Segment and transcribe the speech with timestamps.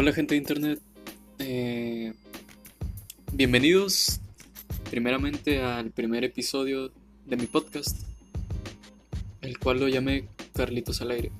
[0.00, 0.80] Hola gente de internet,
[1.40, 2.12] eh,
[3.32, 4.20] bienvenidos
[4.88, 6.92] primeramente al primer episodio
[7.26, 8.02] de mi podcast,
[9.40, 11.32] el cual lo llamé Carlitos al aire.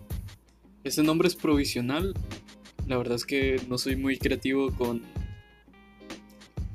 [0.82, 2.14] Este nombre es provisional,
[2.88, 5.02] la verdad es que no soy muy creativo con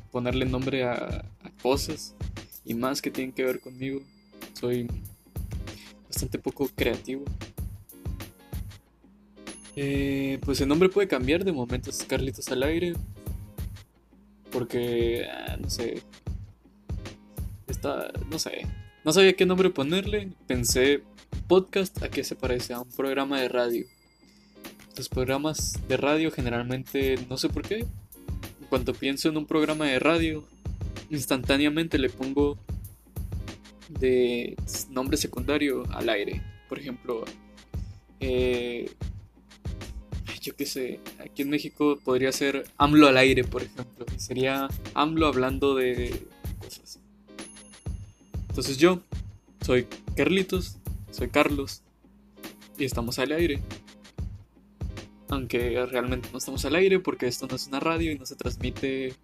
[0.09, 2.15] ponerle nombre a, a cosas
[2.63, 4.01] y más que tienen que ver conmigo,
[4.53, 4.87] soy
[6.07, 7.25] bastante poco creativo.
[9.75, 12.93] Eh, pues el nombre puede cambiar de momentos Carlitos al aire.
[14.51, 16.01] Porque, ah, no sé.
[17.67, 18.67] Está, no sé.
[19.03, 20.31] No sabía qué nombre ponerle.
[20.47, 21.01] Pensé
[21.47, 23.85] podcast a qué se parece a un programa de radio.
[24.95, 27.85] Los programas de radio generalmente, no sé por qué.
[28.69, 30.45] Cuando pienso en un programa de radio,
[31.09, 32.57] instantáneamente le pongo
[33.99, 34.55] de
[34.89, 36.41] nombre secundario al aire.
[36.69, 37.25] Por ejemplo,
[38.19, 38.89] eh,
[40.43, 44.67] yo qué sé, aquí en México podría ser AMLO al aire, por ejemplo, y sería
[44.93, 46.27] AMLO hablando de
[46.59, 46.99] cosas.
[48.49, 49.01] Entonces yo
[49.65, 50.75] soy Carlitos,
[51.11, 51.81] soy Carlos,
[52.77, 53.61] y estamos al aire.
[55.29, 58.35] Aunque realmente no estamos al aire porque esto no es una radio y no se
[58.35, 59.15] transmite.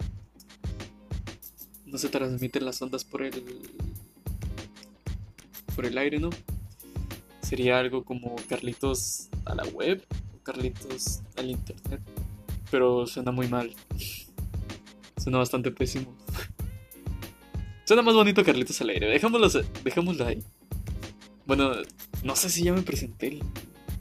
[1.86, 3.44] No se transmiten las ondas por el.
[5.76, 6.30] por el aire, ¿no?
[7.42, 10.02] Sería algo como Carlitos a la web
[10.52, 12.02] Carlitos al internet.
[12.72, 13.72] Pero suena muy mal.
[15.22, 16.18] Suena bastante pésimo.
[17.86, 19.08] Suena más bonito Carlitos al aire.
[19.08, 19.48] Dejémoslo,
[19.84, 20.44] dejémoslo ahí.
[21.46, 21.72] Bueno,
[22.24, 23.40] no sé si ya me presenté.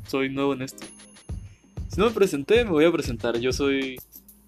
[0.06, 0.86] Soy nuevo en esto.
[1.88, 3.38] Si no me presenté, me voy a presentar.
[3.38, 3.98] Yo soy.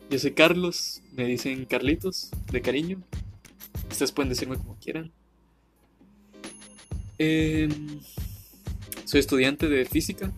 [0.08, 1.02] Yo soy Carlos.
[1.12, 3.02] Me dicen Carlitos, de cariño.
[3.90, 5.12] Ustedes pueden decirme como quieran.
[7.18, 8.00] Em,
[9.04, 10.32] soy estudiante de física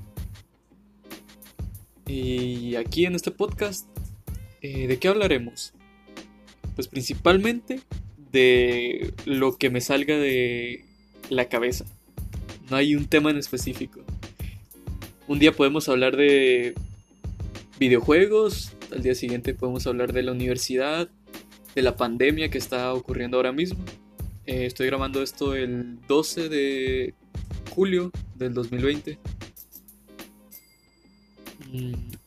[2.06, 3.86] y aquí en este podcast,
[4.60, 5.72] eh, ¿de qué hablaremos?
[6.74, 7.80] Pues principalmente
[8.32, 10.84] de lo que me salga de
[11.28, 11.84] la cabeza.
[12.70, 14.00] No hay un tema en específico.
[15.28, 16.74] Un día podemos hablar de
[17.78, 21.08] videojuegos, al día siguiente podemos hablar de la universidad,
[21.74, 23.84] de la pandemia que está ocurriendo ahora mismo.
[24.46, 27.14] Eh, estoy grabando esto el 12 de
[27.74, 29.18] julio del 2020.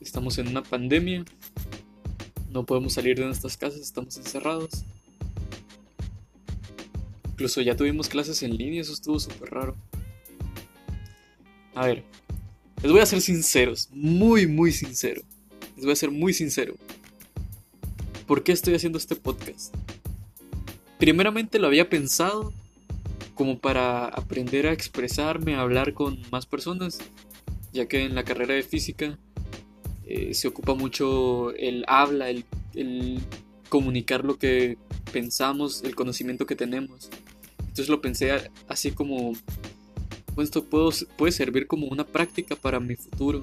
[0.00, 1.24] Estamos en una pandemia.
[2.50, 4.84] No podemos salir de nuestras casas, estamos encerrados.
[7.32, 9.76] Incluso ya tuvimos clases en línea, eso estuvo súper raro.
[11.74, 12.02] A ver,
[12.82, 15.22] les voy a ser sinceros, muy, muy sincero.
[15.76, 16.74] Les voy a ser muy sincero.
[18.26, 19.74] ¿Por qué estoy haciendo este podcast?
[20.98, 22.52] Primeramente lo había pensado
[23.34, 26.98] como para aprender a expresarme, a hablar con más personas,
[27.72, 29.18] ya que en la carrera de física
[30.06, 32.44] eh, se ocupa mucho el habla, el,
[33.68, 34.78] comunicar lo que
[35.12, 37.10] pensamos, el conocimiento que tenemos.
[37.58, 39.32] Entonces lo pensé así como,
[40.34, 43.42] bueno, esto puede servir como una práctica para mi futuro,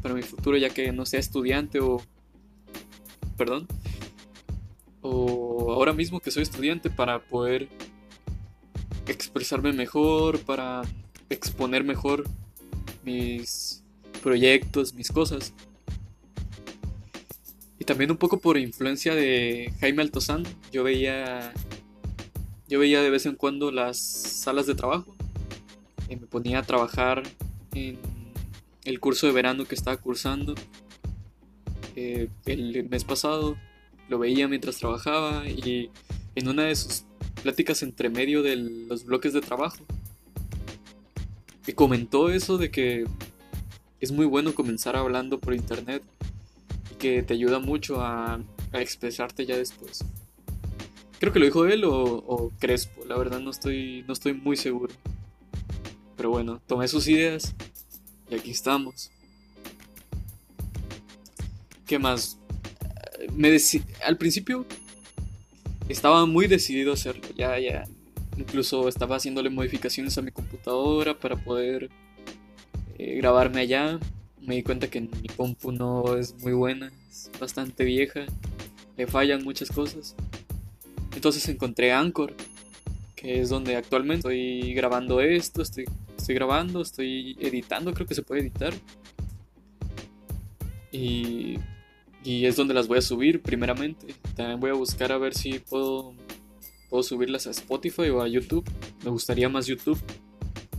[0.00, 2.00] para mi futuro ya que no sea estudiante o,
[3.36, 3.66] perdón,
[5.02, 7.68] o ahora mismo que soy estudiante para poder
[9.08, 10.82] expresarme mejor, para
[11.28, 12.24] exponer mejor
[13.04, 13.82] mis
[14.18, 15.52] proyectos, mis cosas.
[17.78, 21.52] Y también un poco por influencia de Jaime Altozano, yo veía
[22.68, 25.16] yo veía de vez en cuando las salas de trabajo
[26.08, 27.22] y me ponía a trabajar
[27.74, 27.98] en
[28.84, 30.54] el curso de verano que estaba cursando
[31.96, 33.56] eh, el mes pasado
[34.08, 35.90] lo veía mientras trabajaba y
[36.34, 37.04] en una de sus
[37.42, 39.78] pláticas entre medio de los bloques de trabajo
[41.66, 43.04] y comentó eso de que
[44.00, 46.02] es muy bueno comenzar hablando por internet
[46.92, 48.40] y que te ayuda mucho a,
[48.72, 50.04] expresarte ya después.
[51.18, 54.94] Creo que lo dijo él o, Crespo, la verdad no estoy, no estoy muy seguro.
[56.16, 57.54] Pero bueno, tomé sus ideas
[58.30, 59.10] y aquí estamos.
[61.86, 62.38] ¿Qué más?
[63.32, 63.56] Me
[64.04, 64.66] al principio
[65.88, 67.84] estaba muy decidido a hacerlo, ya, ya.
[68.36, 71.90] Incluso estaba haciéndole modificaciones a mi computadora para poder
[72.98, 73.98] eh, grabarme allá.
[74.40, 78.26] Me di cuenta que mi compu no es muy buena, es bastante vieja,
[78.96, 80.14] le fallan muchas cosas.
[81.14, 82.34] Entonces encontré Anchor,
[83.16, 85.84] que es donde actualmente estoy grabando esto, estoy,
[86.16, 88.72] estoy grabando, estoy editando, creo que se puede editar.
[90.92, 91.58] Y,
[92.24, 94.14] y es donde las voy a subir primeramente.
[94.34, 96.14] También voy a buscar a ver si puedo,
[96.88, 98.64] puedo subirlas a Spotify o a YouTube.
[99.04, 99.98] Me gustaría más YouTube.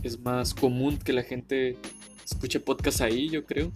[0.02, 1.76] Es más común que la gente
[2.30, 3.72] escuche podcast ahí, yo creo.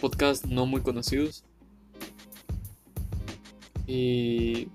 [0.00, 1.44] podcasts no muy conocidos.
[3.86, 4.68] Y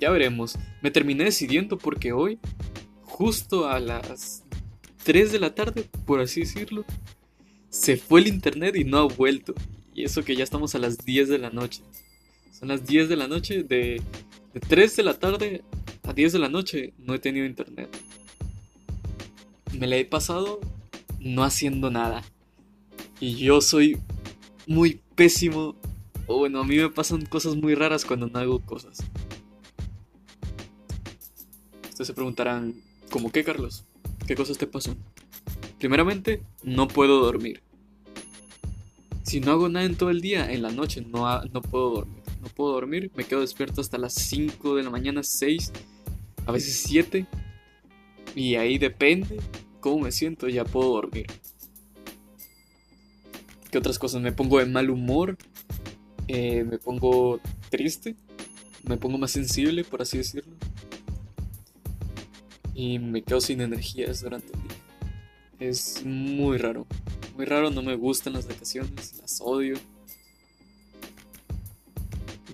[0.00, 0.58] ya veremos.
[0.82, 2.38] Me terminé decidiendo porque hoy,
[3.02, 4.44] justo a las
[5.04, 6.84] 3 de la tarde, por así decirlo,
[7.70, 9.54] se fue el internet y no ha vuelto.
[9.94, 11.82] Y eso que ya estamos a las 10 de la noche.
[12.52, 14.02] Son las 10 de la noche, de,
[14.52, 15.62] de 3 de la tarde
[16.06, 17.88] a 10 de la noche no he tenido internet.
[19.78, 20.60] Me la he pasado
[21.24, 22.22] no haciendo nada.
[23.18, 23.98] Y yo soy
[24.66, 25.74] muy pésimo.
[26.26, 28.98] O bueno, a mí me pasan cosas muy raras cuando no hago cosas.
[31.88, 32.74] Ustedes se preguntarán,
[33.10, 33.84] ¿cómo qué, Carlos?
[34.26, 34.96] ¿Qué cosas te pasan?
[35.78, 37.62] Primeramente, no puedo dormir.
[39.22, 42.22] Si no hago nada en todo el día, en la noche no, no puedo dormir.
[42.42, 45.72] No puedo dormir, me quedo despierto hasta las 5 de la mañana, 6,
[46.44, 47.26] a veces 7.
[48.34, 49.40] Y ahí depende
[49.84, 51.26] cómo me siento, ya puedo dormir.
[53.70, 54.22] ¿Qué otras cosas?
[54.22, 55.36] Me pongo de mal humor,
[56.26, 57.38] eh, me pongo
[57.68, 58.16] triste,
[58.84, 60.54] me pongo más sensible, por así decirlo.
[62.74, 64.78] Y me quedo sin energías durante el día.
[65.68, 66.86] Es muy raro.
[67.36, 69.76] Muy raro, no me gustan las vacaciones, las odio.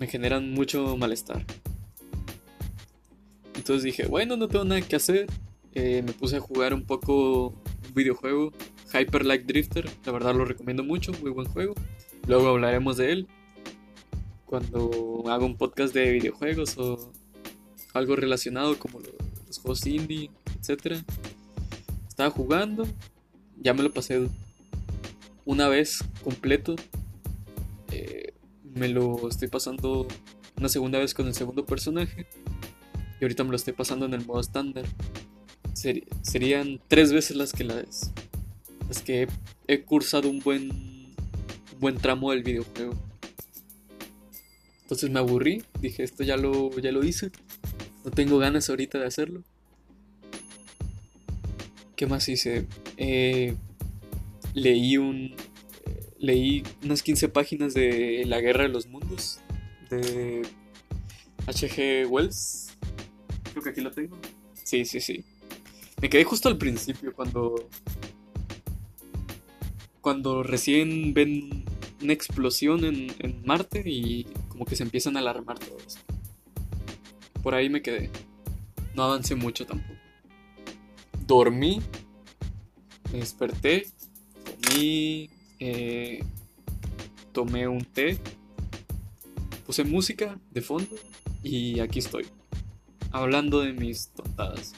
[0.01, 1.45] Me generan mucho malestar.
[3.55, 5.27] Entonces dije, bueno, no tengo nada que hacer.
[5.73, 8.51] Eh, me puse a jugar un poco un videojuego,
[8.93, 9.89] Hyper Light Drifter.
[10.05, 11.73] La verdad lo recomiendo mucho, muy buen juego.
[12.27, 13.27] Luego hablaremos de él
[14.45, 17.11] cuando haga un podcast de videojuegos o
[17.93, 18.99] algo relacionado como
[19.47, 20.29] los juegos indie,
[20.59, 20.97] etc.
[22.07, 22.85] Estaba jugando,
[23.57, 24.27] ya me lo pasé
[25.45, 26.75] una vez completo.
[27.91, 28.33] Eh,
[28.63, 30.07] me lo estoy pasando
[30.57, 32.27] una segunda vez con el segundo personaje.
[33.19, 34.85] Y ahorita me lo estoy pasando en el modo estándar.
[36.21, 38.11] Serían tres veces las que las,
[38.87, 39.27] las que
[39.67, 42.93] he, cursado un buen, un buen tramo del videojuego.
[44.83, 47.31] Entonces me aburrí, dije, esto ya lo, ya lo hice,
[48.03, 49.43] no tengo ganas ahorita de hacerlo.
[51.95, 52.67] ¿Qué más hice?
[52.97, 53.55] Eh,
[54.53, 55.35] leí un...
[56.19, 59.39] leí unas 15 páginas de La Guerra de los Mundos
[59.89, 60.41] de
[61.47, 62.07] H.G.
[62.07, 62.69] Wells.
[63.51, 64.17] Creo que aquí lo tengo.
[64.63, 65.23] Sí, sí, sí.
[66.01, 67.67] Me quedé justo al principio cuando...
[70.01, 71.63] Cuando recién ven
[72.01, 75.99] una explosión en, en Marte y como que se empiezan a alarmar todos.
[77.43, 78.09] Por ahí me quedé.
[78.95, 79.93] No avancé mucho tampoco.
[81.27, 81.81] Dormí.
[83.11, 83.87] Me desperté.
[84.43, 85.29] Comí.
[85.59, 86.23] Eh,
[87.31, 88.17] tomé un té.
[89.65, 90.95] Puse música de fondo.
[91.43, 92.25] Y aquí estoy.
[93.11, 94.73] Hablando de mis tontadas.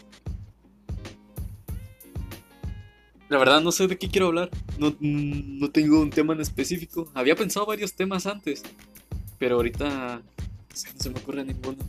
[3.34, 4.52] La verdad no sé de qué quiero hablar.
[4.78, 7.10] No, no tengo un tema en específico.
[7.16, 8.62] Había pensado varios temas antes.
[9.40, 11.80] Pero ahorita no se me ocurre ninguno.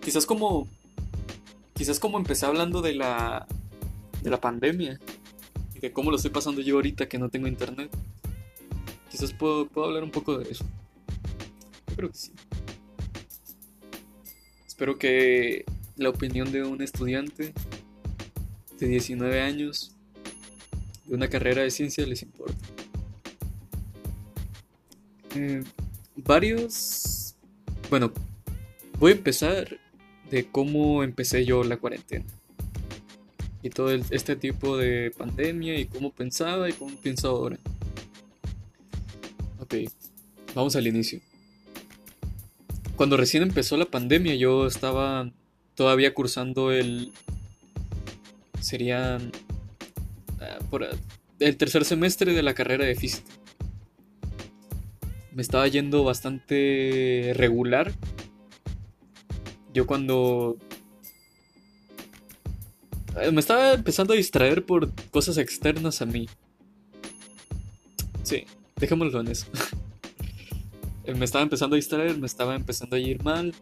[0.00, 0.68] Quizás como.
[1.74, 3.48] Quizás como empecé hablando de la.
[4.22, 5.00] de la pandemia.
[5.74, 7.90] Y de cómo lo estoy pasando yo ahorita que no tengo internet.
[9.10, 10.64] Quizás puedo, puedo hablar un poco de eso.
[11.88, 12.30] Yo creo que sí.
[14.64, 15.64] Espero que
[15.96, 17.52] la opinión de un estudiante
[18.78, 19.92] de 19 años
[21.06, 22.54] de una carrera de ciencia les importe.
[25.34, 25.62] Eh,
[26.16, 27.34] varios...
[27.90, 28.12] Bueno,
[28.98, 29.78] voy a empezar
[30.30, 32.24] de cómo empecé yo la cuarentena.
[33.62, 37.58] Y todo este tipo de pandemia y cómo pensaba y cómo pienso ahora.
[39.60, 39.74] Ok,
[40.54, 41.20] vamos al inicio.
[42.96, 45.30] Cuando recién empezó la pandemia yo estaba
[45.74, 47.12] todavía cursando el...
[48.66, 49.30] Serían...
[50.40, 50.86] Ah, por
[51.38, 53.32] el tercer semestre de la carrera de física
[55.36, 57.92] me estaba yendo bastante regular.
[59.74, 60.56] Yo cuando...
[63.20, 66.26] Eh, me estaba empezando a distraer por cosas externas a mí.
[68.22, 68.46] Sí,
[68.76, 69.46] dejémoslo en eso.
[71.14, 73.54] me estaba empezando a distraer, me estaba empezando a ir mal.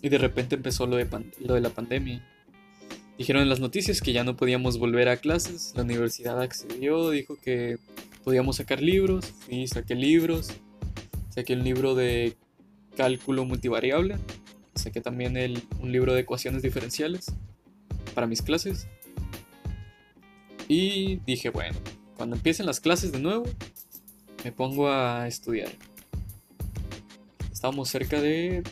[0.00, 1.06] Y de repente empezó lo de,
[1.40, 2.26] lo de la pandemia.
[3.22, 5.74] Dijeron en las noticias que ya no podíamos volver a clases.
[5.76, 7.78] La universidad accedió, dijo que
[8.24, 9.32] podíamos sacar libros.
[9.48, 10.48] Y saqué libros.
[11.28, 12.36] Saqué un libro de
[12.96, 14.16] cálculo multivariable.
[14.74, 17.26] Saqué también el, un libro de ecuaciones diferenciales
[18.12, 18.88] para mis clases.
[20.66, 21.78] Y dije, bueno,
[22.16, 23.44] cuando empiecen las clases de nuevo,
[24.42, 25.70] me pongo a estudiar.
[27.52, 28.64] Estábamos cerca de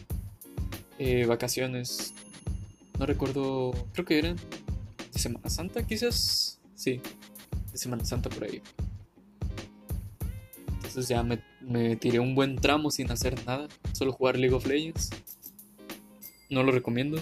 [0.98, 2.14] eh, vacaciones.
[3.00, 6.60] No recuerdo, creo que eran de Semana Santa, quizás.
[6.74, 7.00] Sí,
[7.72, 8.60] de Semana Santa por ahí.
[10.74, 14.66] Entonces ya me, me tiré un buen tramo sin hacer nada, solo jugar League of
[14.66, 15.08] Legends.
[16.50, 17.18] No lo recomiendo.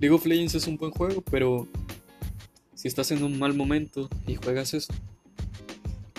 [0.00, 1.68] League of Legends es un buen juego, pero
[2.74, 4.92] si estás en un mal momento y juegas eso,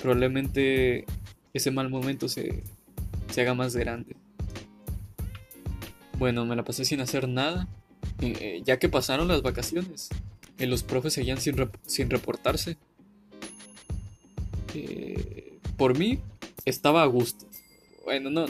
[0.01, 1.03] probablemente
[1.53, 2.63] ese mal momento se,
[3.31, 4.15] se haga más grande.
[6.17, 7.67] Bueno, me la pasé sin hacer nada,
[8.21, 10.09] eh, ya que pasaron las vacaciones.
[10.57, 11.55] Y los profes seguían sin,
[11.85, 12.77] sin reportarse.
[14.73, 16.19] Eh, por mí,
[16.63, 17.45] estaba a gusto.
[18.05, 18.45] Bueno, no,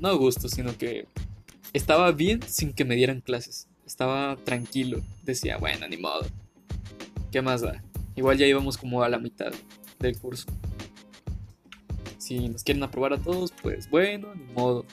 [0.00, 1.06] no a gusto, sino que
[1.72, 3.66] estaba bien sin que me dieran clases.
[3.86, 5.00] Estaba tranquilo.
[5.24, 6.26] Decía, bueno, ni modo.
[7.32, 7.82] ¿Qué más da?
[8.14, 9.52] Igual ya íbamos como a la mitad
[9.98, 10.46] del curso.
[12.18, 14.84] Si nos quieren aprobar a todos, pues bueno, ni modo.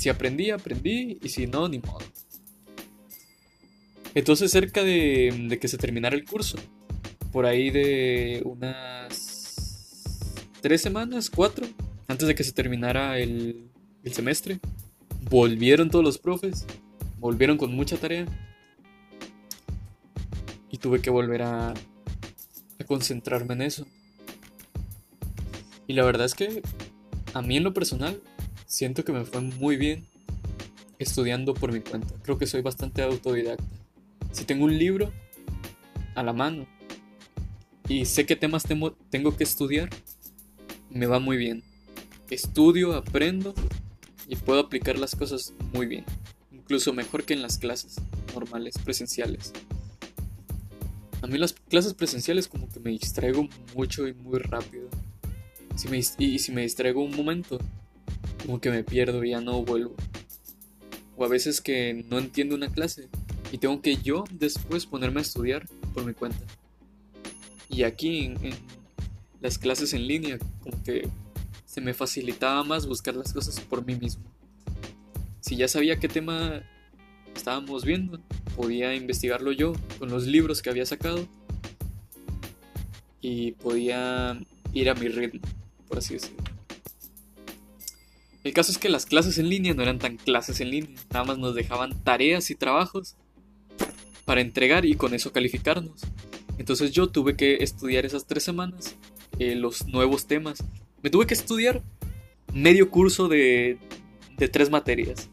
[0.00, 1.18] Si aprendí, aprendí.
[1.22, 1.98] Y si no, ni modo.
[4.14, 6.56] Entonces, cerca de, que se terminara el curso,
[7.32, 10.00] por ahí de unas
[10.62, 11.66] tres semanas, cuatro,
[12.08, 13.68] antes de que se terminara el,
[14.02, 14.58] el semestre,
[15.28, 16.64] volvieron todos los profes,
[17.18, 18.24] volvieron con mucha tarea
[20.70, 23.86] y tuve que volver a, a concentrarme en eso.
[25.86, 26.62] Y la verdad es que
[27.34, 28.18] a mí en lo personal
[28.70, 30.06] siento que me fue muy bien
[31.00, 32.14] estudiando por mi cuenta.
[32.22, 33.64] Creo que soy bastante autodidacta.
[34.30, 35.12] Si tengo un libro
[36.14, 36.66] a la mano
[37.88, 39.90] y sé qué temas tengo, que estudiar,
[40.88, 41.64] me va muy bien.
[42.30, 43.54] Estudio, aprendo
[44.28, 46.04] y puedo aplicar las cosas muy bien.
[46.52, 47.96] Incluso mejor que en las clases
[48.32, 49.52] normales, presenciales.
[51.22, 54.88] A mí las clases presenciales como que me distraigo mucho y muy rápido.
[55.74, 57.58] Si me, y si me distraigo un momento,
[58.42, 59.94] como que me pierdo y ya no vuelvo.
[61.16, 63.08] O a veces que no entiendo una clase
[63.52, 66.38] y tengo que yo después ponerme a estudiar por mi cuenta.
[67.68, 68.38] Y aquí en,
[69.40, 71.08] las clases en línea, como que
[71.64, 74.24] se me facilitaba más buscar las cosas por mí mismo.
[75.40, 76.62] Si ya sabía qué tema
[77.34, 78.20] estábamos viendo,
[78.56, 81.26] podía investigarlo yo con los libros que había sacado
[83.20, 84.38] y podía
[84.72, 85.40] ir a mi ritmo,
[85.88, 86.49] por así decirlo.
[88.42, 91.24] El caso es que las clases en línea no eran tan clases en línea, nada
[91.24, 93.16] más nos dejaban tareas y trabajos
[94.24, 96.00] para entregar y con eso calificarnos.
[96.58, 98.96] Entonces yo tuve que estudiar esas tres semanas
[99.38, 100.62] eh, los nuevos temas.
[101.02, 101.82] Me tuve que estudiar
[102.52, 103.78] medio curso de,
[104.36, 105.30] de tres materias.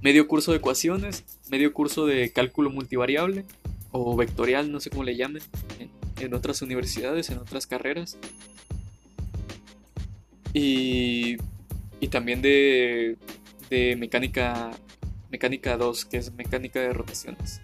[0.00, 3.44] Medio curso de ecuaciones, medio curso de cálculo multivariable
[3.92, 5.42] o vectorial, no sé cómo le llamen,
[6.18, 8.16] en, otras universidades, en otras carreras.
[10.54, 11.36] Y,
[12.00, 13.16] y también de,
[13.68, 14.70] de mecánica,
[15.30, 17.60] mecánica 2, que es mecánica de rotaciones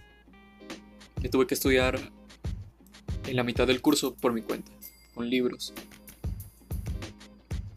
[1.29, 1.99] tuve que estudiar
[3.27, 4.71] en la mitad del curso por mi cuenta,
[5.15, 5.73] con libros.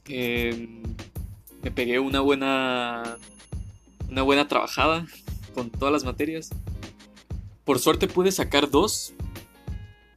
[0.07, 0.81] Em,
[1.61, 3.17] me pegué una buena,
[4.09, 5.05] una buena trabajada
[5.53, 6.49] con todas las materias.
[7.65, 9.13] Por suerte pude sacar dos.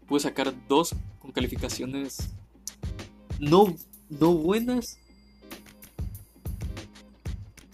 [0.06, 2.34] Pude sacar dos con calificaciones
[3.38, 3.74] no,
[4.08, 4.98] no buenas,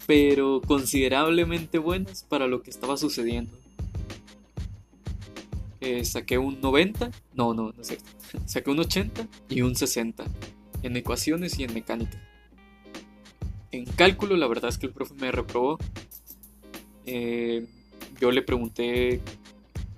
[0.09, 3.55] pero considerablemente buenas para lo que estaba sucediendo.
[5.81, 8.05] Eh, saqué un 90, no, no, no cierto.
[8.47, 10.25] Saqué un 80 y un 60
[10.81, 12.19] en ecuaciones y en mecánica.
[13.71, 15.77] En cálculo, la verdad es que el profe me reprobó.
[17.05, 17.67] Eh,
[18.19, 19.21] yo le pregunté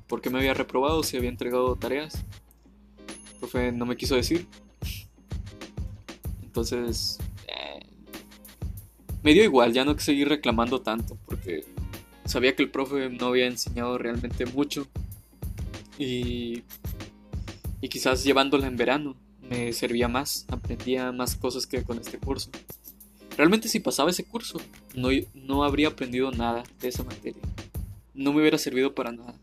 [0.08, 2.15] por qué me había reprobado, si había entregado tareas.
[2.98, 4.46] El profe no me quiso decir.
[6.44, 7.18] Entonces,
[9.24, 11.66] me dio igual, ya no seguir reclamando tanto, porque
[12.25, 14.88] sabía que el profe no había enseñado realmente mucho
[15.98, 16.63] y,
[17.82, 19.16] y quizás llevándola en verano
[19.51, 22.50] me servía más, aprendía más cosas que con este curso.
[23.38, 24.62] Realmente si pasaba ese curso,
[24.96, 27.42] no, no habría aprendido nada de esa materia.
[28.13, 29.36] No me hubiera servido para nada.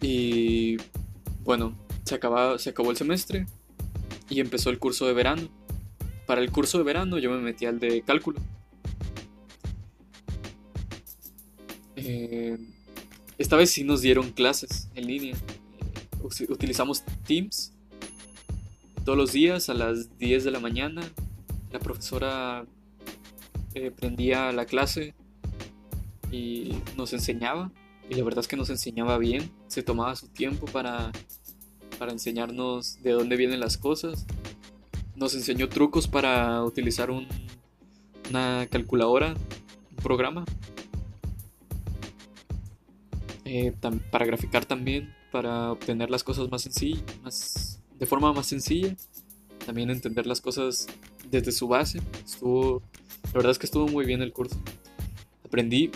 [0.00, 0.76] Y
[1.44, 1.74] bueno,
[2.04, 2.20] se,
[2.58, 3.46] se acabó el semestre
[4.28, 5.48] y empezó el curso de verano.
[6.26, 8.40] Para el curso de verano yo me metí al de cálculo.
[11.94, 12.58] Eh,
[13.38, 15.36] esta vez sí nos dieron clases en línea.
[16.48, 17.72] Utilizamos Teams
[19.04, 21.02] todos los días a las 10 de la mañana.
[21.70, 22.66] La profesora
[23.74, 25.14] eh, prendía la clase
[26.32, 27.70] y nos enseñaba.
[28.10, 29.50] Y la verdad es que nos enseñaba bien.
[29.68, 31.12] Se tomaba su tiempo para,
[31.98, 34.26] para enseñarnos de dónde vienen las cosas.
[35.16, 37.26] Nos enseñó trucos para utilizar un,
[38.30, 39.34] una calculadora,
[39.90, 40.44] un programa
[43.44, 43.72] eh,
[44.10, 48.96] para graficar también, para obtener las cosas más sencillas, más, de forma más sencilla.
[49.64, 50.86] también entender las cosas
[51.30, 52.00] desde su base.
[52.24, 52.82] Estuvo,
[53.26, 54.56] la verdad es que estuvo muy bien el curso.
[55.44, 55.90] Aprendí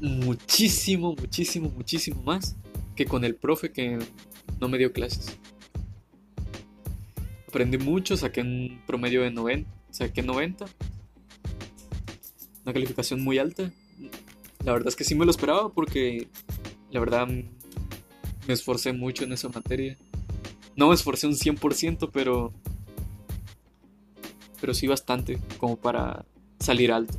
[0.00, 2.56] muchísimo, muchísimo, muchísimo más
[2.96, 3.98] que con el profe que
[4.58, 5.36] no me dio clases.
[7.48, 10.66] Aprendí mucho, saqué un promedio de 90, saqué 90.
[12.64, 13.72] Una calificación muy alta.
[14.64, 16.28] La verdad es que sí me lo esperaba porque
[16.90, 17.48] la verdad me
[18.54, 19.96] esforcé mucho en esa materia.
[20.76, 22.52] No me esforcé un 100%, pero
[24.60, 26.26] pero sí bastante como para
[26.60, 27.18] salir alto.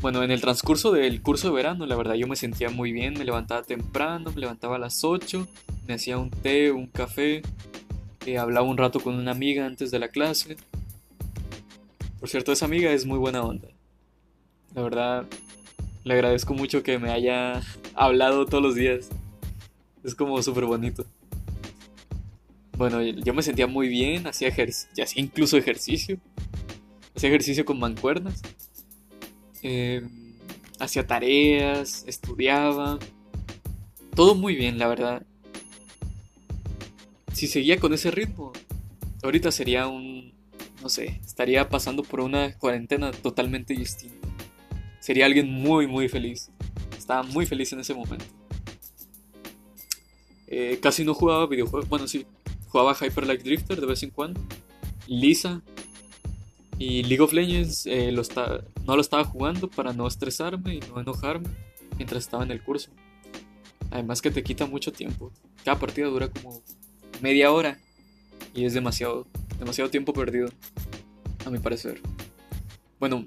[0.00, 3.14] Bueno, en el transcurso del curso de verano, la verdad yo me sentía muy bien,
[3.14, 5.48] me levantaba temprano, me levantaba a las 8,
[5.88, 7.42] me hacía un té, un café,
[8.26, 10.56] eh, hablaba un rato con una amiga antes de la clase.
[12.20, 13.68] Por cierto, esa amiga es muy buena onda.
[14.74, 15.26] La verdad,
[16.04, 17.62] le agradezco mucho que me haya
[17.94, 19.08] hablado todos los días.
[20.04, 21.06] Es como súper bonito.
[22.76, 26.18] Bueno, yo me sentía muy bien, hacía, hacía incluso ejercicio.
[27.14, 28.42] Hacía ejercicio con mancuernas.
[29.62, 30.34] Em,
[30.78, 32.98] hacía tareas, estudiaba.
[34.14, 35.26] Todo muy bien, la verdad.
[37.32, 38.52] Si seguía con ese ritmo,
[39.22, 40.32] ahorita sería un,
[40.82, 44.28] no sé, estaría pasando por una cuarentena totalmente distinta.
[45.00, 46.50] Sería alguien muy, muy feliz.
[46.96, 48.24] Estaba muy feliz en ese momento.
[50.48, 51.88] Eh, casi no jugaba videojuegos.
[51.88, 52.26] Bueno, sí,
[52.68, 54.40] jugaba Hyper Light Drifter de vez en cuando.
[55.06, 55.62] Lisa,
[56.78, 58.12] y League of Legends eh,
[58.86, 61.48] no lo estaba jugando para no estresarme y no enojarme
[61.96, 62.90] mientras estaba en el curso.
[63.90, 65.32] Además que te quita mucho tiempo.
[65.64, 66.62] Cada partida dura como
[67.22, 67.78] media hora
[68.54, 69.26] y es demasiado,
[69.58, 70.48] demasiado tiempo perdido,
[71.44, 72.00] a mi parecer.
[72.98, 73.26] Bueno,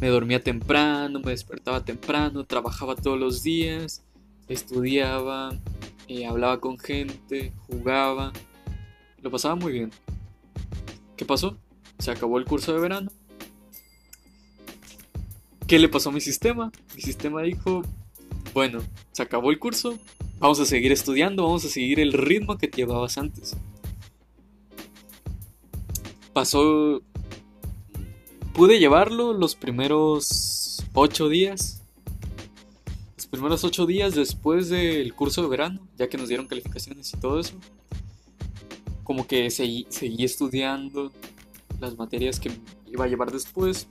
[0.00, 4.02] me dormía temprano, me despertaba temprano, trabajaba todos los días,
[4.48, 5.58] estudiaba,
[6.08, 8.32] eh, hablaba con gente, jugaba,
[9.20, 9.90] lo pasaba muy bien.
[11.16, 11.58] ¿Qué pasó?
[12.00, 13.10] Se acabó el curso de verano.
[15.66, 16.72] ¿Qué le pasó a mi sistema?
[16.96, 17.82] Mi sistema dijo,
[18.52, 18.80] bueno,
[19.12, 19.98] se acabó el curso,
[20.40, 23.56] vamos a seguir estudiando, vamos a seguir el ritmo que llevabas antes.
[26.32, 27.02] Pasó...
[28.52, 31.82] Pude llevarlo los primeros ocho días.
[33.16, 37.16] Los primeros ocho días después del curso de verano, ya que nos dieron calificaciones y
[37.18, 37.54] todo eso.
[39.04, 41.12] Como que seguí, seguí estudiando,
[41.80, 42.50] las materias que
[42.86, 43.88] iba a llevar después.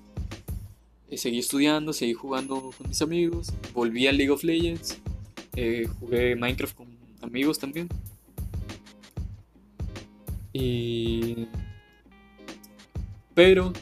[1.10, 4.99] Eh, seguí estudiando, seguí jugando con mis amigos, volví a League of Legends,
[5.56, 6.88] eh, jugué Minecraft con
[7.21, 7.89] amigos también.
[10.54, 11.47] Y...
[13.34, 13.73] Pero,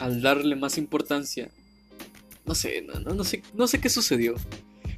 [0.00, 1.50] al darle más importancia,
[2.46, 4.34] no sé, no, no, sé, no sé qué sucedió.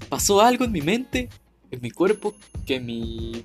[0.09, 1.29] Pasó algo en mi mente,
[1.70, 3.44] en mi cuerpo, que mi,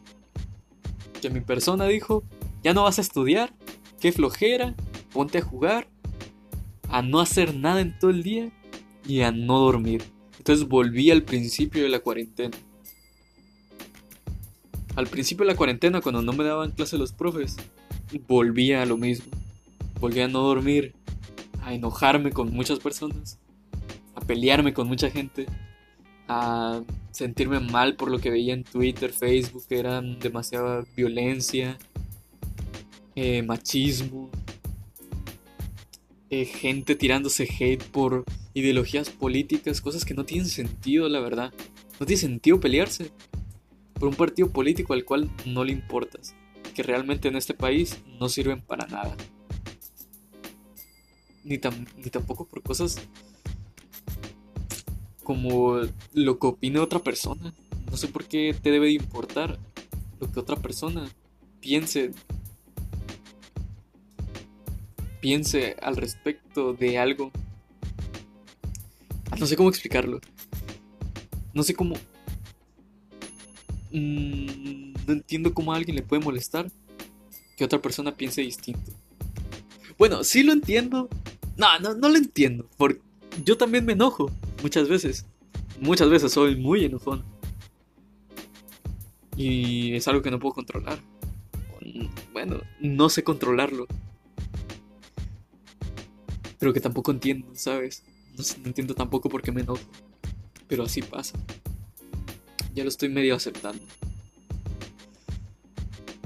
[1.22, 2.24] que mi persona dijo,
[2.64, 3.54] ya no vas a estudiar,
[4.02, 4.76] qué flojera,
[5.14, 5.88] ponte a jugar,
[6.90, 8.52] a no hacer nada en todo el día
[9.08, 10.04] y a no dormir.
[10.38, 12.58] Entonces volví al principio de la cuarentena.
[14.96, 17.56] Al principio de la cuarentena, cuando no me daban clase los profes,
[18.28, 19.32] volvía a lo mismo.
[20.00, 20.96] Volvía a no dormir,
[21.62, 23.40] a enojarme con muchas personas,
[24.16, 25.46] a pelearme con mucha gente,
[26.28, 31.78] a sentirme mal por lo que veía en Twitter, Facebook, que era demasiada violencia,
[33.24, 34.32] eh, machismo,
[36.32, 41.54] eh, gente tirándose hate por ideologías políticas, cosas que no tienen sentido, la verdad.
[42.00, 43.12] No tiene sentido pelearse
[43.94, 46.34] por un partido político al cual no le importas,
[46.74, 49.16] que realmente en este país no sirven para nada.
[51.44, 51.60] Ni,
[51.98, 52.98] ni tampoco por cosas
[55.24, 55.80] como
[56.14, 57.54] lo que opine otra persona.
[57.88, 59.60] No sé por qué te debe de importar
[60.20, 61.08] lo que otra persona
[61.60, 62.14] piense
[65.22, 67.32] piense al respecto de algo.
[69.40, 70.20] No sé cómo explicarlo.
[71.54, 71.96] No sé cómo...
[73.92, 76.70] Mm, no entiendo cómo a alguien le puede molestar
[77.56, 78.92] que otra persona piense distinto.
[79.98, 81.08] Bueno, sí lo entiendo.
[81.56, 82.68] No, no, no lo entiendo.
[82.78, 83.02] Porque
[83.46, 84.32] yo también me enojo
[84.64, 85.26] muchas veces.
[85.80, 87.24] Muchas veces soy muy enojón.
[89.38, 91.00] Y es algo que no puedo controlar.
[92.34, 93.88] Bueno, no sé controlarlo
[96.62, 98.04] pero que tampoco entiendo, ¿sabes?
[98.38, 99.82] No, entiendo tampoco por qué me enojo,
[100.68, 101.40] pero así pasa.
[102.76, 103.84] Ya lo estoy medio aceptando.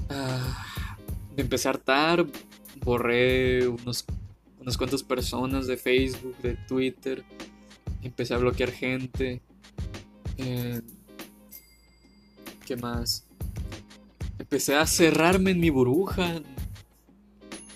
[0.09, 0.97] Ah,
[1.37, 2.25] empecé a hartar,
[2.83, 4.03] borré unos,
[4.59, 7.23] unas cuantas personas de Facebook, de Twitter,
[8.01, 9.41] empecé a bloquear gente.
[10.35, 10.81] Eh,
[12.65, 13.25] ¿Qué más?
[14.37, 16.41] empecé a cerrarme en mi burbuja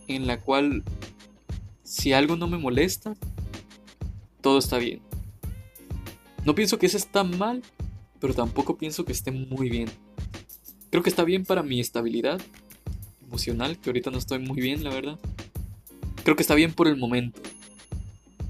[0.08, 0.84] en la cual
[1.90, 3.16] si algo no me molesta,
[4.42, 5.02] todo está bien.
[6.46, 7.64] No pienso que eso está mal,
[8.20, 9.90] pero tampoco pienso que esté muy bien.
[10.92, 12.40] Creo que está bien para mi estabilidad
[13.26, 15.18] emocional, que ahorita no estoy muy bien, la verdad.
[16.24, 17.42] Creo que está bien por el momento.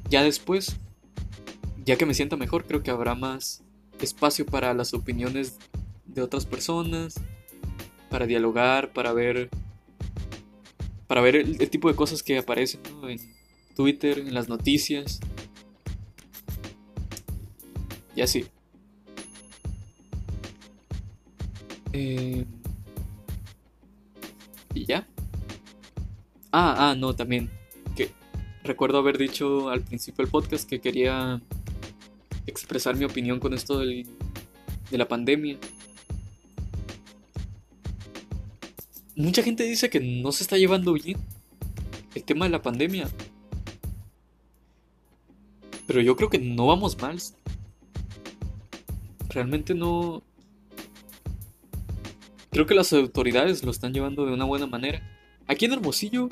[0.09, 0.75] Ya después,
[1.85, 3.63] ya que me sienta mejor, creo que habrá más
[4.01, 5.59] espacio para las opiniones
[6.07, 7.15] de otras personas,
[8.09, 9.49] para dialogar, para ver
[11.09, 13.19] para ver el, tipo de cosas que aparecen en
[13.75, 15.19] Twitter, en las noticias.
[18.15, 18.45] Y así.
[21.93, 22.45] Eh,
[24.75, 25.07] y ya.
[26.51, 27.49] Ah, ah, no, también.
[27.95, 28.11] Que
[28.63, 31.41] recuerdo haber dicho al principio del podcast que quería
[32.45, 34.05] expresar mi opinión con esto del,
[34.91, 35.57] de la pandemia.
[39.19, 41.17] Mucha gente dice que no se está llevando bien
[42.15, 43.09] el tema de la pandemia.
[45.85, 47.19] Pero yo creo que no vamos mal.
[49.27, 50.23] Realmente no...
[52.49, 55.01] Creo que las autoridades lo están llevando de una buena manera.
[55.47, 56.29] Aquí en Hermosillo...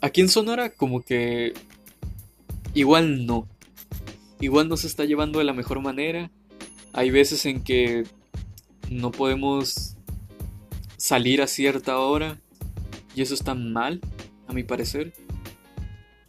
[0.00, 1.52] Aquí en Sonora como que...
[2.72, 3.46] Igual no.
[4.40, 6.30] Igual no se está llevando de la mejor manera.
[6.94, 8.04] Hay veces en que
[8.94, 9.96] no podemos
[10.96, 12.40] salir a cierta hora
[13.14, 14.00] y eso está mal,
[14.46, 15.12] a mi parecer,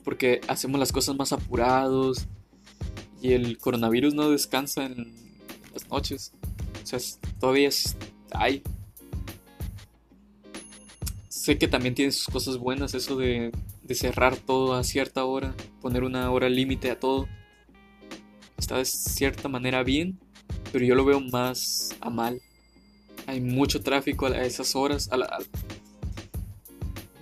[0.04, 2.26] porque hacemos las cosas más apurados
[3.22, 5.14] y el coronavirus no descansa en
[5.74, 6.34] las noches,
[6.84, 7.00] o sea,
[7.40, 7.70] todavía
[8.32, 8.64] hay.
[11.30, 13.52] Sé que también tiene sus cosas buenas eso de,
[13.84, 17.28] de cerrar todo a cierta hora, poner una hora límite a todo.
[18.58, 20.20] Está de cierta manera bien,
[20.72, 22.42] pero yo lo veo más a mal.
[23.28, 25.10] Hay mucho tráfico a esas horas.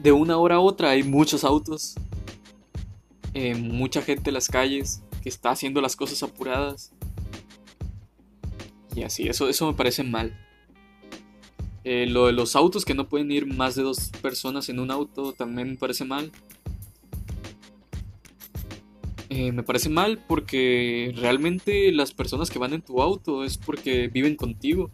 [0.02, 1.96] de una hora a otra hay muchos autos.
[3.34, 6.92] Eh, mucha gente en las calles que está haciendo las cosas apuradas.
[8.96, 10.38] Y así, eso, eso me parece mal.
[11.84, 14.92] Eh, lo de los autos que no pueden ir más de dos personas en un
[14.92, 16.32] auto también me parece mal.
[19.30, 24.08] Eh, me parece mal porque realmente las personas que van en tu auto es porque
[24.08, 24.92] viven contigo.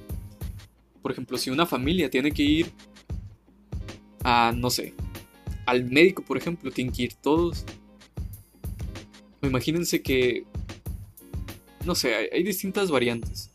[1.02, 2.72] Por ejemplo, si una familia tiene que ir
[4.24, 4.94] a, no sé,
[5.66, 7.66] al médico, por ejemplo, tienen que ir todos.
[9.42, 10.44] Imagínense que,
[11.86, 13.50] no sé, hay, hay distintas variantes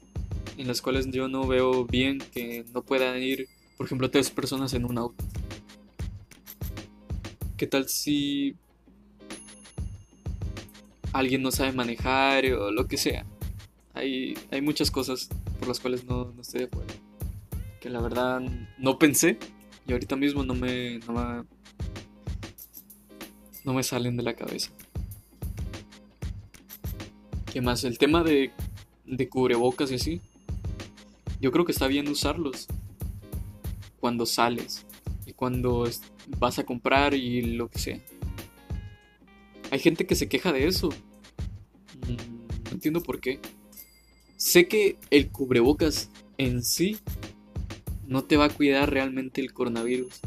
[0.57, 4.73] en las cuales yo no veo bien que no puedan ir, por ejemplo, tres personas
[4.75, 5.25] en un auto.
[7.57, 8.57] ¿Qué tal si
[11.15, 13.25] alguien no sabe manejar o lo que sea.
[13.95, 15.29] Hay, hay muchas cosas
[15.59, 16.93] por las cuales no, estoy de acuerdo.
[17.85, 18.41] Que la verdad
[18.79, 19.39] no pensé
[19.87, 21.45] y ahorita mismo no me, no me,
[23.63, 24.71] no me salen de la cabeza.
[27.53, 27.85] ¿Qué más?
[27.85, 28.53] El tema de,
[29.05, 30.23] de cubrebocas y así.
[31.43, 32.69] Yo creo que está bien usarlos
[34.01, 34.87] cuando sales
[35.27, 35.87] y cuando
[36.39, 38.01] vas a comprar y lo que sea.
[39.71, 40.89] Hay gente que se queja de eso.
[42.09, 43.41] Mm, no entiendo por qué.
[44.39, 46.97] Sé que el cubrebocas en sí
[48.07, 50.21] no te va a cuidar realmente el coronavirus.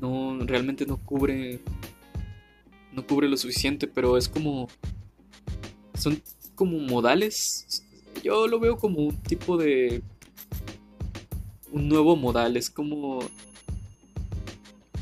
[0.00, 1.60] No, realmente no cubre.
[2.92, 4.68] No cubre lo suficiente, pero es como.
[5.94, 6.20] Son
[6.54, 7.84] como modales.
[8.22, 10.02] Yo lo veo como un tipo de.
[11.72, 12.56] Un nuevo modal.
[12.56, 13.20] Es como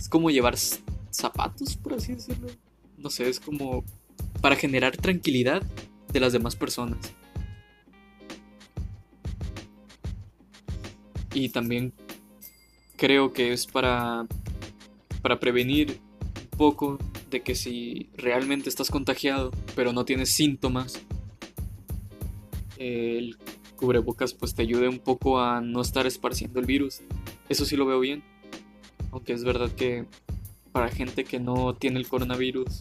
[0.09, 0.57] como llevar
[1.11, 2.49] zapatos, por así decirlo.
[2.97, 3.85] No sé, es como
[4.41, 5.63] para generar tranquilidad
[6.13, 6.99] de las demás personas.
[11.39, 11.93] Y también
[12.97, 14.27] creo que es para,
[15.23, 16.01] para prevenir
[16.53, 16.99] un poco
[17.31, 21.01] de que si realmente estás contagiado pero no tienes síntomas,
[22.77, 23.37] el
[23.77, 27.03] cubrebocas pues te ayude un poco a no estar esparciendo el virus.
[27.49, 28.25] Eso sí lo veo bien.
[29.13, 30.07] Aunque es verdad que
[30.73, 32.79] para gente que no tiene el coronavirus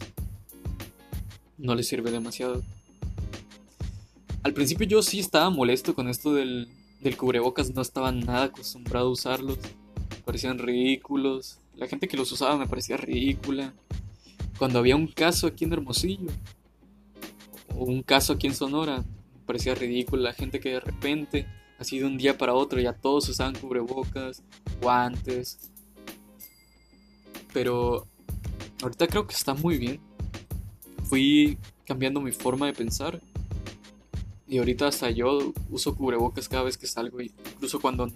[1.58, 2.64] no le sirve demasiado.
[4.42, 6.68] Al principio yo sí estaba molesto con esto del,
[7.00, 9.58] del cubrebocas, no estaba nada acostumbrado a usarlos.
[10.24, 11.60] parecían ridículos.
[11.74, 13.72] La gente que los usaba me parecía ridícula.
[14.58, 16.30] Cuando había un caso aquí en Hermosillo,
[17.76, 20.22] o un caso aquí en Sonora, me parecía ridículo.
[20.22, 21.46] La gente que de repente,
[21.78, 24.42] así de un día para otro, ya todos usaban cubrebocas,
[24.80, 25.70] guantes,
[27.52, 28.06] pero
[28.82, 30.00] ahorita creo que está muy bien.
[31.04, 33.20] Fui cambiando mi forma de pensar
[34.48, 37.20] Y ahorita hasta yo uso cubrebocas cada vez que salgo.
[37.20, 38.08] Incluso cuando,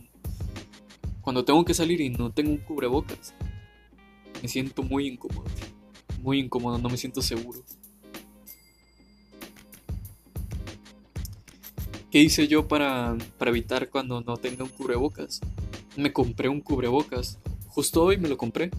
[1.21, 3.35] cuando tengo que salir y no tengo un cubrebocas,
[4.40, 5.45] me siento muy incómodo.
[6.23, 7.62] Muy incómodo, no me siento seguro.
[12.11, 15.40] ¿Qué hice yo para, para evitar cuando no tenga un cubrebocas?
[15.97, 17.38] Me compré un cubrebocas.
[17.68, 18.71] Justo hoy me lo compré.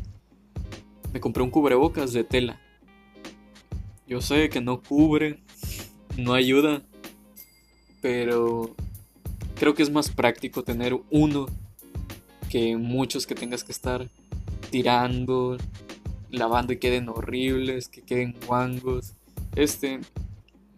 [1.12, 2.60] Me compré un cubrebocas de tela.
[4.08, 5.40] Yo sé que no cubre,
[6.18, 6.84] no ayuda,
[8.04, 8.76] pero
[9.58, 11.46] creo que es más práctico tener uno
[12.50, 14.10] que muchos que tengas que estar
[14.70, 15.58] tirando,
[16.30, 19.14] lavando y queden horribles, que queden guangos.
[19.56, 20.02] Este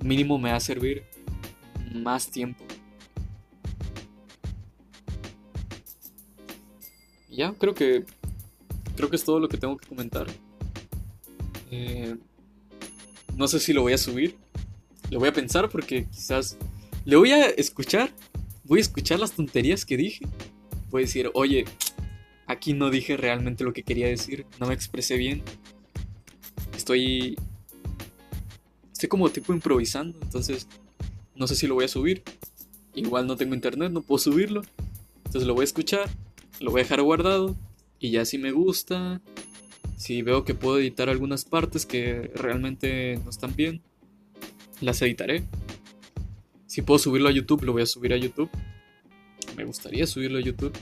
[0.03, 1.03] mínimo me va a servir
[1.95, 2.63] más tiempo.
[7.31, 8.05] ya, creo que
[8.95, 10.27] creo que es todo lo que tengo que comentar.
[11.71, 12.15] Eh,
[13.35, 14.38] no sé si lo voy a subir.
[15.09, 16.55] Lo voy a pensar porque quizás
[17.05, 18.11] le voy a escuchar.
[18.63, 20.25] Voy a escuchar las tonterías que dije.
[20.89, 21.65] Voy a decir, oye,
[22.47, 24.45] aquí no dije realmente lo que quería decir.
[24.59, 25.43] No me expresé bien.
[26.75, 27.37] Estoy...
[28.91, 30.17] Estoy como tipo improvisando.
[30.21, 30.67] Entonces,
[31.35, 32.23] no sé si lo voy a subir.
[32.95, 34.63] Igual no tengo internet, no puedo subirlo.
[35.17, 36.09] Entonces lo voy a escuchar.
[36.59, 37.55] Lo voy a dejar guardado.
[37.99, 39.21] Y ya si me gusta,
[39.97, 43.81] si veo que puedo editar algunas partes que realmente no están bien,
[44.81, 45.43] las editaré.
[46.75, 48.49] Si puedo subirlo a YouTube, lo voy a subir a YouTube.
[49.55, 50.77] Me gustaría subirlo a YouTube.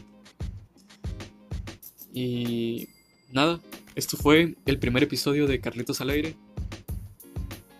[2.12, 2.90] Y
[3.32, 3.62] nada,
[3.94, 6.36] esto fue el primer episodio de Carlitos al aire.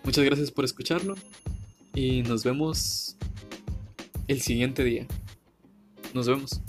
[0.04, 1.16] Muchas gracias por escucharlo
[1.92, 3.16] y nos vemos
[4.28, 5.08] el siguiente día.
[6.14, 6.60] Nos vemos.